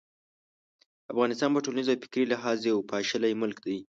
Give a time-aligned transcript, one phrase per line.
[1.11, 3.77] افغانستان په ټولنیز او فکري لحاظ یو پاشلی ملک دی.